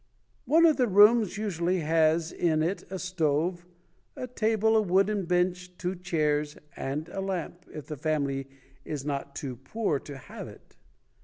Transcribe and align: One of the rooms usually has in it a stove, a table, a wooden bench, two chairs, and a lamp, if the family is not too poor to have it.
One 0.45 0.65
of 0.65 0.77
the 0.77 0.87
rooms 0.87 1.37
usually 1.37 1.81
has 1.81 2.31
in 2.31 2.63
it 2.63 2.83
a 2.91 2.97
stove, 2.97 3.67
a 4.15 4.25
table, 4.25 4.75
a 4.75 4.81
wooden 4.81 5.25
bench, 5.25 5.77
two 5.77 5.93
chairs, 5.95 6.57
and 6.75 7.07
a 7.09 7.21
lamp, 7.21 7.67
if 7.71 7.85
the 7.85 7.97
family 7.97 8.47
is 8.83 9.05
not 9.05 9.35
too 9.35 9.55
poor 9.55 9.99
to 9.99 10.17
have 10.17 10.47
it. 10.47 10.75